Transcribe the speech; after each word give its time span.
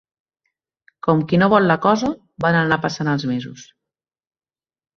Com 1.07 1.21
qui 1.31 1.39
no 1.41 1.49
vol 1.55 1.67
la 1.73 1.77
cosa, 1.85 2.11
van 2.47 2.59
anar 2.63 2.81
passant 2.89 3.15
els 3.15 3.29
mesos. 3.35 3.69